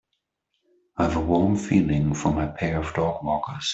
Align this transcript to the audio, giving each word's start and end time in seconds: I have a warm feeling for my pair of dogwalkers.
I 0.97 1.03
have 1.03 1.15
a 1.15 1.19
warm 1.19 1.55
feeling 1.57 2.15
for 2.15 2.33
my 2.33 2.47
pair 2.47 2.79
of 2.79 2.91
dogwalkers. 2.95 3.69